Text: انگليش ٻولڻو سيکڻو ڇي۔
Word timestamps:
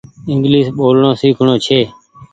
انگليش 0.31 0.67
ٻولڻو 0.77 1.11
سيکڻو 1.19 1.55
ڇي۔ 1.65 1.79